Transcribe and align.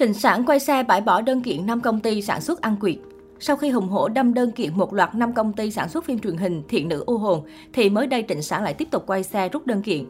Trịnh 0.00 0.14
Sản 0.14 0.44
quay 0.46 0.60
xe 0.60 0.82
bãi 0.82 1.00
bỏ 1.00 1.20
đơn 1.20 1.42
kiện 1.42 1.66
5 1.66 1.80
công 1.80 2.00
ty 2.00 2.22
sản 2.22 2.40
xuất 2.40 2.60
ăn 2.60 2.76
quyệt. 2.76 2.96
Sau 3.40 3.56
khi 3.56 3.70
hùng 3.70 3.88
hổ 3.88 4.08
đâm 4.08 4.34
đơn 4.34 4.52
kiện 4.52 4.76
một 4.76 4.94
loạt 4.94 5.14
5 5.14 5.32
công 5.32 5.52
ty 5.52 5.70
sản 5.70 5.88
xuất 5.88 6.04
phim 6.04 6.18
truyền 6.18 6.36
hình 6.36 6.62
Thiện 6.68 6.88
nữ 6.88 7.04
u 7.06 7.18
hồn, 7.18 7.42
thì 7.72 7.90
mới 7.90 8.06
đây 8.06 8.24
Trịnh 8.28 8.42
Sản 8.42 8.62
lại 8.62 8.74
tiếp 8.74 8.88
tục 8.90 9.04
quay 9.06 9.22
xe 9.22 9.48
rút 9.48 9.66
đơn 9.66 9.82
kiện. 9.82 10.04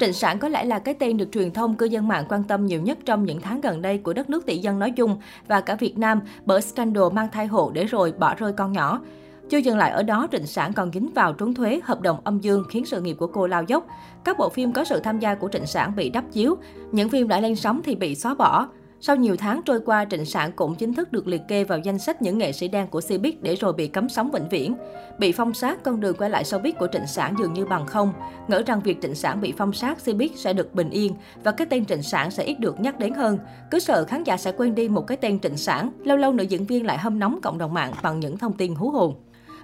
Trịnh 0.00 0.12
Sản 0.12 0.38
có 0.38 0.48
lẽ 0.48 0.64
là 0.64 0.78
cái 0.78 0.94
tên 0.94 1.16
được 1.16 1.32
truyền 1.32 1.52
thông 1.52 1.74
cư 1.76 1.86
dân 1.86 2.08
mạng 2.08 2.24
quan 2.28 2.44
tâm 2.44 2.66
nhiều 2.66 2.80
nhất 2.80 2.98
trong 3.04 3.24
những 3.24 3.40
tháng 3.40 3.60
gần 3.60 3.82
đây 3.82 3.98
của 3.98 4.12
đất 4.12 4.30
nước 4.30 4.46
tỷ 4.46 4.58
dân 4.58 4.78
nói 4.78 4.90
chung 4.90 5.16
và 5.48 5.60
cả 5.60 5.74
Việt 5.74 5.98
Nam 5.98 6.20
bởi 6.44 6.62
scandal 6.62 7.04
mang 7.12 7.28
thai 7.32 7.46
hộ 7.46 7.70
để 7.74 7.84
rồi 7.84 8.12
bỏ 8.12 8.34
rơi 8.34 8.52
con 8.52 8.72
nhỏ. 8.72 9.00
Chưa 9.50 9.58
dừng 9.58 9.78
lại 9.78 9.90
ở 9.90 10.02
đó, 10.02 10.28
Trịnh 10.32 10.46
Sản 10.46 10.72
còn 10.72 10.90
dính 10.92 11.10
vào 11.14 11.32
trốn 11.32 11.54
thuế, 11.54 11.80
hợp 11.84 12.00
đồng 12.00 12.20
âm 12.24 12.40
dương 12.40 12.64
khiến 12.70 12.86
sự 12.86 13.00
nghiệp 13.00 13.14
của 13.14 13.26
cô 13.26 13.46
lao 13.46 13.62
dốc. 13.62 13.86
Các 14.24 14.38
bộ 14.38 14.48
phim 14.48 14.72
có 14.72 14.84
sự 14.84 15.00
tham 15.00 15.18
gia 15.18 15.34
của 15.34 15.48
Trịnh 15.52 15.66
Sản 15.66 15.96
bị 15.96 16.10
đắp 16.10 16.24
chiếu, 16.32 16.56
những 16.92 17.08
phim 17.08 17.28
đã 17.28 17.40
lên 17.40 17.56
sóng 17.56 17.80
thì 17.84 17.94
bị 17.94 18.14
xóa 18.14 18.34
bỏ. 18.34 18.68
Sau 19.06 19.16
nhiều 19.16 19.36
tháng 19.36 19.62
trôi 19.64 19.80
qua, 19.80 20.04
Trịnh 20.10 20.24
Sản 20.24 20.52
cũng 20.56 20.74
chính 20.74 20.94
thức 20.94 21.12
được 21.12 21.26
liệt 21.26 21.42
kê 21.48 21.64
vào 21.64 21.78
danh 21.78 21.98
sách 21.98 22.22
những 22.22 22.38
nghệ 22.38 22.52
sĩ 22.52 22.68
đen 22.68 22.86
của 22.86 23.00
Cbiz 23.00 23.32
để 23.40 23.54
rồi 23.54 23.72
bị 23.72 23.86
cấm 23.86 24.08
sóng 24.08 24.30
vĩnh 24.30 24.48
viễn. 24.48 24.74
Bị 25.18 25.32
phong 25.32 25.54
sát, 25.54 25.82
con 25.82 26.00
đường 26.00 26.16
quay 26.16 26.30
lại 26.30 26.44
showbiz 26.44 26.72
của 26.78 26.86
Trịnh 26.92 27.06
Sản 27.06 27.34
dường 27.38 27.52
như 27.52 27.66
bằng 27.66 27.86
không. 27.86 28.12
Ngỡ 28.48 28.62
rằng 28.66 28.80
việc 28.80 29.02
Trịnh 29.02 29.14
Sản 29.14 29.40
bị 29.40 29.52
phong 29.56 29.72
sát, 29.72 29.98
Cbiz 30.04 30.28
sẽ 30.36 30.52
được 30.52 30.74
bình 30.74 30.90
yên 30.90 31.14
và 31.42 31.52
cái 31.52 31.66
tên 31.70 31.86
Trịnh 31.86 32.02
Sản 32.02 32.30
sẽ 32.30 32.44
ít 32.44 32.60
được 32.60 32.80
nhắc 32.80 32.98
đến 32.98 33.14
hơn. 33.14 33.38
Cứ 33.70 33.78
sợ 33.78 34.04
khán 34.04 34.24
giả 34.24 34.36
sẽ 34.36 34.52
quên 34.52 34.74
đi 34.74 34.88
một 34.88 35.06
cái 35.06 35.16
tên 35.16 35.40
Trịnh 35.40 35.56
Sản, 35.56 35.90
lâu 36.04 36.16
lâu 36.16 36.32
nữ 36.32 36.44
diễn 36.44 36.66
viên 36.66 36.86
lại 36.86 36.98
hâm 36.98 37.18
nóng 37.18 37.40
cộng 37.42 37.58
đồng 37.58 37.74
mạng 37.74 37.92
bằng 38.02 38.20
những 38.20 38.38
thông 38.38 38.52
tin 38.52 38.74
hú 38.74 38.90
hồn. 38.90 39.14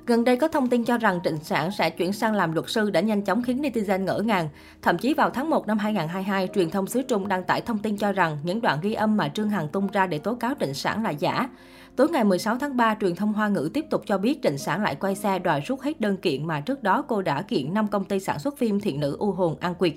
Gần 0.06 0.24
đây 0.24 0.36
có 0.36 0.48
thông 0.48 0.68
tin 0.68 0.84
cho 0.84 0.98
rằng 0.98 1.20
Trịnh 1.24 1.36
Sản 1.42 1.70
sẽ 1.70 1.90
chuyển 1.90 2.12
sang 2.12 2.34
làm 2.34 2.52
luật 2.52 2.68
sư 2.68 2.90
đã 2.90 3.00
nhanh 3.00 3.22
chóng 3.22 3.42
khiến 3.42 3.62
netizen 3.62 4.04
ngỡ 4.04 4.18
ngàng. 4.18 4.48
Thậm 4.82 4.98
chí 4.98 5.14
vào 5.14 5.30
tháng 5.30 5.50
1 5.50 5.66
năm 5.66 5.78
2022, 5.78 6.48
truyền 6.54 6.70
thông 6.70 6.86
xứ 6.86 7.02
Trung 7.02 7.28
đăng 7.28 7.44
tải 7.44 7.60
thông 7.60 7.78
tin 7.78 7.96
cho 7.96 8.12
rằng 8.12 8.38
những 8.42 8.60
đoạn 8.60 8.78
ghi 8.82 8.92
âm 8.92 9.16
mà 9.16 9.28
Trương 9.28 9.50
Hằng 9.50 9.68
tung 9.68 9.86
ra 9.92 10.06
để 10.06 10.18
tố 10.18 10.34
cáo 10.34 10.54
Trịnh 10.60 10.74
Sản 10.74 11.02
là 11.02 11.10
giả. 11.10 11.48
Tối 11.96 12.08
ngày 12.08 12.24
16 12.24 12.58
tháng 12.58 12.76
3, 12.76 12.96
truyền 13.00 13.16
thông 13.16 13.32
Hoa 13.32 13.48
ngữ 13.48 13.70
tiếp 13.74 13.84
tục 13.90 14.02
cho 14.06 14.18
biết 14.18 14.38
Trịnh 14.42 14.58
Sản 14.58 14.82
lại 14.82 14.94
quay 14.94 15.14
xe 15.14 15.38
đòi 15.38 15.60
rút 15.60 15.80
hết 15.80 16.00
đơn 16.00 16.16
kiện 16.16 16.46
mà 16.46 16.60
trước 16.60 16.82
đó 16.82 17.04
cô 17.08 17.22
đã 17.22 17.42
kiện 17.42 17.74
5 17.74 17.88
công 17.88 18.04
ty 18.04 18.20
sản 18.20 18.38
xuất 18.38 18.58
phim 18.58 18.80
thiện 18.80 19.00
nữ 19.00 19.16
U 19.18 19.32
Hồn 19.32 19.56
An 19.60 19.74
Quyệt. 19.74 19.94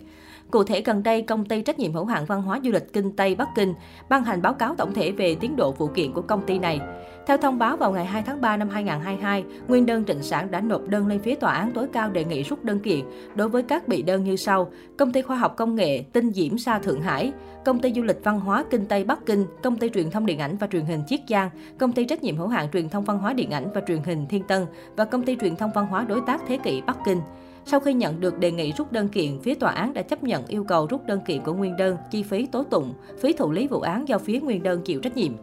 Cụ 0.54 0.64
thể, 0.64 0.82
gần 0.82 1.04
đây, 1.04 1.22
công 1.22 1.46
ty 1.46 1.62
trách 1.62 1.80
nhiệm 1.80 1.94
hữu 1.94 2.06
hạn 2.06 2.26
văn 2.26 2.42
hóa 2.42 2.60
du 2.64 2.72
lịch 2.72 2.94
Kinh 2.94 3.16
Tây 3.16 3.36
Bắc 3.36 3.50
Kinh 3.56 3.74
ban 4.10 4.24
hành 4.24 4.42
báo 4.42 4.54
cáo 4.54 4.76
tổng 4.76 4.94
thể 4.94 5.12
về 5.12 5.36
tiến 5.36 5.56
độ 5.56 5.72
vụ 5.72 5.88
kiện 5.88 6.14
của 6.14 6.22
công 6.22 6.46
ty 6.46 6.60
này. 6.60 6.80
Theo 7.28 7.38
thông 7.38 7.60
báo 7.60 7.78
vào 7.78 7.92
ngày 7.92 8.06
2 8.06 8.22
tháng 8.22 8.42
3 8.42 8.58
năm 8.58 8.70
2022, 8.70 9.44
nguyên 9.68 9.86
đơn 9.86 10.04
Trịnh 10.08 10.24
Sản 10.24 10.52
đã 10.52 10.62
nộp 10.62 10.88
đơn 10.88 11.08
lên 11.08 11.20
phía 11.20 11.36
tòa 11.36 11.54
án 11.54 11.72
tối 11.72 11.88
cao 11.94 12.10
đề 12.10 12.26
nghị 12.26 12.44
rút 12.44 12.64
đơn 12.64 12.80
kiện 12.80 13.00
đối 13.36 13.50
với 13.50 13.64
các 13.64 13.88
bị 13.88 14.02
đơn 14.02 14.24
như 14.24 14.36
sau: 14.36 14.72
Công 14.98 15.12
ty 15.12 15.22
khoa 15.22 15.38
học 15.38 15.54
công 15.58 15.76
nghệ 15.76 16.04
Tinh 16.14 16.32
Diễm 16.32 16.58
Sa 16.58 16.80
Thượng 16.80 17.02
Hải, 17.02 17.32
Công 17.66 17.80
ty 17.80 17.94
du 17.94 18.04
lịch 18.04 18.24
văn 18.24 18.40
hóa 18.40 18.66
Kinh 18.70 18.86
Tây 18.86 19.04
Bắc 19.04 19.26
Kinh, 19.26 19.46
Công 19.64 19.76
ty 19.76 19.90
truyền 19.90 20.12
thông 20.12 20.26
điện 20.26 20.40
ảnh 20.40 20.58
và 20.58 20.68
truyền 20.68 20.86
hình 20.86 21.04
Chiết 21.08 21.20
Giang, 21.30 21.50
Công 21.80 21.92
ty 21.92 22.06
trách 22.06 22.24
nhiệm 22.24 22.38
hữu 22.38 22.48
hạn 22.48 22.68
truyền 22.74 22.90
thông 22.90 23.04
văn 23.04 23.20
hóa 23.20 23.34
điện 23.34 23.52
ảnh 23.52 23.68
và 23.74 23.82
truyền 23.88 24.00
hình 24.06 24.26
Thiên 24.28 24.44
Tân 24.44 24.66
và 24.96 25.06
Công 25.06 25.24
ty 25.24 25.38
truyền 25.42 25.56
thông 25.56 25.72
văn 25.76 25.88
hóa 25.88 26.06
đối 26.10 26.22
tác 26.22 26.42
Thế 26.48 26.58
kỷ 26.64 26.82
Bắc 26.82 26.98
Kinh. 27.06 27.22
Sau 27.66 27.80
khi 27.80 27.94
nhận 27.94 28.20
được 28.20 28.40
đề 28.40 28.52
nghị 28.52 28.72
rút 28.72 28.92
đơn 28.92 29.10
kiện, 29.10 29.40
phía 29.42 29.56
tòa 29.56 29.72
án 29.72 29.94
đã 29.94 30.02
chấp 30.02 30.24
nhận 30.24 30.48
yêu 30.48 30.64
cầu 30.64 30.88
rút 30.88 31.06
đơn 31.06 31.20
kiện 31.28 31.42
của 31.42 31.54
nguyên 31.54 31.78
đơn, 31.78 31.98
chi 32.12 32.24
phí 32.24 32.46
tố 32.46 32.64
tụng, 32.64 32.94
phí 33.22 33.34
thụ 33.34 33.52
lý 33.52 33.68
vụ 33.68 33.80
án 33.80 34.08
do 34.08 34.18
phía 34.18 34.40
nguyên 34.40 34.64
đơn 34.64 34.82
chịu 34.82 35.00
trách 35.00 35.18
nhiệm. 35.18 35.34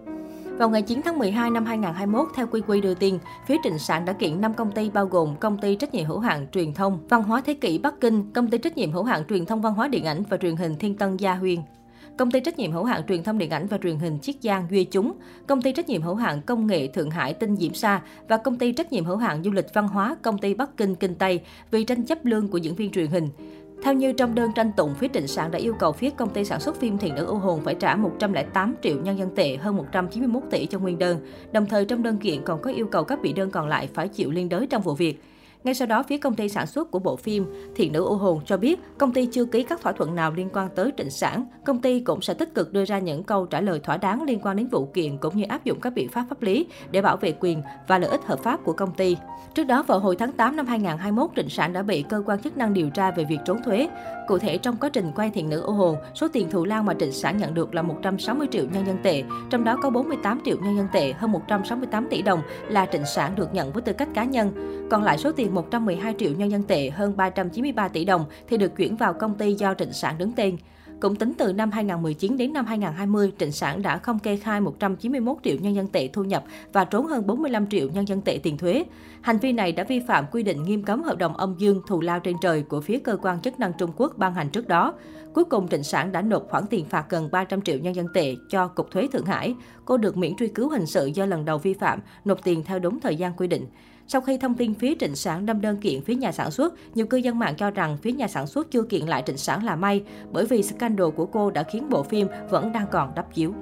Vào 0.58 0.70
ngày 0.70 0.82
9 0.82 1.00
tháng 1.04 1.18
12 1.18 1.50
năm 1.50 1.64
2021, 1.64 2.28
theo 2.34 2.46
quy 2.46 2.60
quy 2.60 2.80
đưa 2.80 2.94
tin, 2.94 3.18
phía 3.46 3.56
Trịnh 3.64 3.78
Sản 3.78 4.04
đã 4.04 4.12
kiện 4.12 4.40
5 4.40 4.54
công 4.54 4.70
ty 4.70 4.90
bao 4.90 5.06
gồm 5.06 5.36
công 5.40 5.58
ty 5.58 5.76
trách 5.76 5.94
nhiệm 5.94 6.06
hữu 6.06 6.18
hạn 6.18 6.46
truyền 6.52 6.74
thông 6.74 6.98
văn 7.08 7.22
hóa 7.22 7.42
thế 7.46 7.54
kỷ 7.54 7.78
Bắc 7.78 8.00
Kinh, 8.00 8.32
công 8.32 8.50
ty 8.50 8.58
trách 8.58 8.76
nhiệm 8.76 8.92
hữu 8.92 9.04
hạn 9.04 9.22
truyền 9.28 9.46
thông 9.46 9.62
văn 9.62 9.74
hóa 9.74 9.88
điện 9.88 10.04
ảnh 10.04 10.22
và 10.30 10.36
truyền 10.36 10.56
hình 10.56 10.76
Thiên 10.78 10.96
Tân 10.96 11.16
Gia 11.16 11.34
Huyên, 11.34 11.60
công 12.18 12.30
ty 12.30 12.40
trách 12.40 12.58
nhiệm 12.58 12.72
hữu 12.72 12.84
hạn 12.84 13.02
truyền 13.08 13.22
thông 13.22 13.38
điện 13.38 13.50
ảnh 13.50 13.66
và 13.66 13.78
truyền 13.78 13.98
hình 13.98 14.18
Chiết 14.22 14.36
Giang 14.42 14.66
Duy 14.70 14.84
Chúng, 14.84 15.12
công 15.46 15.62
ty 15.62 15.72
trách 15.72 15.88
nhiệm 15.88 16.02
hữu 16.02 16.14
hạn 16.14 16.42
công 16.42 16.66
nghệ 16.66 16.86
Thượng 16.86 17.10
Hải 17.10 17.34
Tinh 17.34 17.56
Diễm 17.56 17.74
Sa 17.74 18.02
và 18.28 18.36
công 18.36 18.58
ty 18.58 18.72
trách 18.72 18.92
nhiệm 18.92 19.04
hữu 19.04 19.16
hạn 19.16 19.42
du 19.44 19.50
lịch 19.50 19.66
văn 19.74 19.88
hóa 19.88 20.16
công 20.22 20.38
ty 20.38 20.54
Bắc 20.54 20.76
Kinh 20.76 20.94
Kinh 20.94 21.14
Tây 21.14 21.40
vì 21.70 21.84
tranh 21.84 22.02
chấp 22.02 22.24
lương 22.24 22.48
của 22.48 22.58
diễn 22.58 22.74
viên 22.74 22.90
truyền 22.90 23.06
hình. 23.06 23.28
Theo 23.82 23.94
như 23.94 24.12
trong 24.12 24.34
đơn 24.34 24.50
tranh 24.54 24.72
tụng, 24.76 24.94
phía 24.94 25.08
Trịnh 25.14 25.26
Sản 25.26 25.50
đã 25.50 25.58
yêu 25.58 25.74
cầu 25.78 25.92
phía 25.92 26.10
công 26.10 26.30
ty 26.30 26.44
sản 26.44 26.60
xuất 26.60 26.76
phim 26.76 26.98
Thiện 26.98 27.14
nữ 27.14 27.24
ưu 27.24 27.38
hồn 27.38 27.60
phải 27.64 27.74
trả 27.74 27.96
108 27.96 28.74
triệu 28.82 29.00
nhân 29.00 29.18
dân 29.18 29.34
tệ 29.36 29.56
hơn 29.56 29.76
191 29.76 30.42
tỷ 30.50 30.66
cho 30.66 30.78
nguyên 30.78 30.98
đơn. 30.98 31.18
Đồng 31.52 31.66
thời 31.66 31.84
trong 31.84 32.02
đơn 32.02 32.18
kiện 32.18 32.42
còn 32.44 32.62
có 32.62 32.70
yêu 32.70 32.86
cầu 32.86 33.04
các 33.04 33.22
bị 33.22 33.32
đơn 33.32 33.50
còn 33.50 33.68
lại 33.68 33.88
phải 33.94 34.08
chịu 34.08 34.30
liên 34.30 34.48
đới 34.48 34.66
trong 34.66 34.82
vụ 34.82 34.94
việc. 34.94 35.22
Ngay 35.64 35.74
sau 35.74 35.86
đó, 35.86 36.02
phía 36.02 36.18
công 36.18 36.34
ty 36.34 36.48
sản 36.48 36.66
xuất 36.66 36.90
của 36.90 36.98
bộ 36.98 37.16
phim 37.16 37.46
Thiện 37.76 37.92
nữ 37.92 38.04
u 38.04 38.16
hồn 38.16 38.40
cho 38.46 38.56
biết 38.56 38.80
công 38.98 39.12
ty 39.12 39.26
chưa 39.26 39.44
ký 39.44 39.62
các 39.62 39.80
thỏa 39.80 39.92
thuận 39.92 40.14
nào 40.14 40.32
liên 40.32 40.48
quan 40.52 40.68
tới 40.74 40.92
trịnh 40.96 41.10
sản. 41.10 41.44
Công 41.64 41.80
ty 41.80 42.00
cũng 42.00 42.20
sẽ 42.20 42.34
tích 42.34 42.54
cực 42.54 42.72
đưa 42.72 42.84
ra 42.84 42.98
những 42.98 43.24
câu 43.24 43.46
trả 43.46 43.60
lời 43.60 43.80
thỏa 43.80 43.96
đáng 43.96 44.22
liên 44.22 44.40
quan 44.42 44.56
đến 44.56 44.68
vụ 44.68 44.86
kiện 44.86 45.18
cũng 45.18 45.36
như 45.36 45.44
áp 45.48 45.64
dụng 45.64 45.80
các 45.80 45.94
biện 45.94 46.08
pháp 46.08 46.24
pháp 46.28 46.42
lý 46.42 46.66
để 46.90 47.02
bảo 47.02 47.16
vệ 47.16 47.34
quyền 47.40 47.62
và 47.88 47.98
lợi 47.98 48.10
ích 48.10 48.20
hợp 48.24 48.42
pháp 48.42 48.64
của 48.64 48.72
công 48.72 48.94
ty. 48.94 49.16
Trước 49.54 49.64
đó, 49.64 49.82
vào 49.82 49.98
hồi 49.98 50.16
tháng 50.16 50.32
8 50.32 50.56
năm 50.56 50.66
2021, 50.66 51.30
Trịnh 51.36 51.48
Sản 51.48 51.72
đã 51.72 51.82
bị 51.82 52.02
cơ 52.02 52.22
quan 52.26 52.42
chức 52.42 52.56
năng 52.56 52.74
điều 52.74 52.90
tra 52.90 53.10
về 53.10 53.24
việc 53.24 53.38
trốn 53.44 53.62
thuế. 53.62 53.88
Cụ 54.28 54.38
thể, 54.38 54.58
trong 54.58 54.76
quá 54.76 54.88
trình 54.88 55.12
quay 55.16 55.30
Thiện 55.30 55.48
nữ 55.48 55.60
ô 55.60 55.72
hồn, 55.72 55.96
số 56.14 56.28
tiền 56.28 56.50
thù 56.50 56.64
lao 56.64 56.82
mà 56.82 56.94
Trịnh 56.94 57.12
Sản 57.12 57.36
nhận 57.36 57.54
được 57.54 57.74
là 57.74 57.82
160 57.82 58.46
triệu 58.50 58.64
nhân 58.72 58.86
dân 58.86 58.96
tệ, 59.02 59.22
trong 59.50 59.64
đó 59.64 59.76
có 59.82 59.90
48 59.90 60.40
triệu 60.44 60.56
nhân 60.62 60.76
dân 60.76 60.86
tệ, 60.92 61.12
hơn 61.12 61.32
168 61.32 62.06
tỷ 62.10 62.22
đồng 62.22 62.42
là 62.68 62.86
Trịnh 62.92 63.04
Sản 63.04 63.34
được 63.36 63.54
nhận 63.54 63.72
với 63.72 63.82
tư 63.82 63.92
cách 63.92 64.08
cá 64.14 64.24
nhân. 64.24 64.52
Còn 64.90 65.02
lại 65.02 65.18
số 65.18 65.32
tiền 65.32 65.49
112 65.54 66.14
triệu 66.18 66.32
nhân 66.32 66.50
dân 66.50 66.62
tệ 66.62 66.90
hơn 66.90 67.16
393 67.16 67.88
tỷ 67.88 68.04
đồng 68.04 68.24
thì 68.48 68.56
được 68.56 68.76
chuyển 68.76 68.96
vào 68.96 69.12
công 69.12 69.34
ty 69.34 69.54
do 69.54 69.74
Trịnh 69.74 69.92
Sản 69.92 70.18
đứng 70.18 70.32
tên. 70.32 70.56
Cũng 71.00 71.16
tính 71.16 71.32
từ 71.38 71.52
năm 71.52 71.70
2019 71.70 72.36
đến 72.36 72.52
năm 72.52 72.66
2020, 72.66 73.32
Trịnh 73.38 73.52
Sản 73.52 73.82
đã 73.82 73.98
không 73.98 74.18
kê 74.18 74.36
khai 74.36 74.60
191 74.60 75.36
triệu 75.44 75.56
nhân 75.60 75.74
dân 75.74 75.88
tệ 75.88 76.08
thu 76.08 76.24
nhập 76.24 76.44
và 76.72 76.84
trốn 76.84 77.06
hơn 77.06 77.26
45 77.26 77.66
triệu 77.66 77.88
nhân 77.88 78.08
dân 78.08 78.20
tệ 78.20 78.40
tiền 78.42 78.58
thuế. 78.58 78.84
Hành 79.20 79.38
vi 79.38 79.52
này 79.52 79.72
đã 79.72 79.84
vi 79.84 80.00
phạm 80.00 80.24
quy 80.32 80.42
định 80.42 80.62
nghiêm 80.62 80.82
cấm 80.82 81.02
hợp 81.02 81.18
đồng 81.18 81.36
âm 81.36 81.54
dương 81.58 81.82
thù 81.86 82.00
lao 82.00 82.20
trên 82.20 82.36
trời 82.42 82.62
của 82.62 82.80
phía 82.80 82.98
cơ 82.98 83.16
quan 83.22 83.40
chức 83.40 83.60
năng 83.60 83.72
Trung 83.78 83.90
Quốc 83.96 84.18
ban 84.18 84.34
hành 84.34 84.50
trước 84.50 84.68
đó. 84.68 84.94
Cuối 85.34 85.44
cùng, 85.44 85.68
Trịnh 85.68 85.82
Sản 85.82 86.12
đã 86.12 86.22
nộp 86.22 86.46
khoản 86.50 86.64
tiền 86.70 86.84
phạt 86.84 87.06
gần 87.10 87.28
300 87.32 87.62
triệu 87.62 87.78
nhân 87.78 87.94
dân 87.94 88.06
tệ 88.14 88.36
cho 88.48 88.68
Cục 88.68 88.90
Thuế 88.90 89.08
Thượng 89.12 89.26
Hải. 89.26 89.54
Cô 89.84 89.96
được 89.96 90.16
miễn 90.16 90.36
truy 90.36 90.48
cứu 90.48 90.68
hình 90.68 90.86
sự 90.86 91.06
do 91.06 91.26
lần 91.26 91.44
đầu 91.44 91.58
vi 91.58 91.74
phạm, 91.74 92.00
nộp 92.24 92.44
tiền 92.44 92.62
theo 92.64 92.78
đúng 92.78 93.00
thời 93.00 93.16
gian 93.16 93.32
quy 93.36 93.46
định. 93.46 93.66
Sau 94.12 94.20
khi 94.20 94.38
thông 94.38 94.54
tin 94.54 94.74
phía 94.74 94.94
Trịnh 95.00 95.16
Sản 95.16 95.46
đâm 95.46 95.60
đơn 95.60 95.76
kiện 95.76 96.02
phía 96.02 96.14
nhà 96.14 96.32
sản 96.32 96.50
xuất, 96.50 96.74
nhiều 96.94 97.06
cư 97.06 97.16
dân 97.16 97.38
mạng 97.38 97.54
cho 97.56 97.70
rằng 97.70 97.96
phía 98.02 98.12
nhà 98.12 98.28
sản 98.28 98.46
xuất 98.46 98.70
chưa 98.70 98.82
kiện 98.82 99.06
lại 99.06 99.22
Trịnh 99.26 99.36
Sản 99.36 99.64
là 99.64 99.76
may, 99.76 100.02
bởi 100.32 100.46
vì 100.46 100.62
scandal 100.62 101.08
của 101.16 101.26
cô 101.26 101.50
đã 101.50 101.62
khiến 101.62 101.88
bộ 101.90 102.02
phim 102.02 102.26
vẫn 102.50 102.72
đang 102.72 102.86
còn 102.92 103.12
đắp 103.16 103.34
chiếu. 103.34 103.54